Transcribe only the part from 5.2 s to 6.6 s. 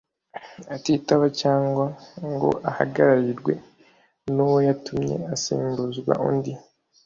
asimbuzwa undi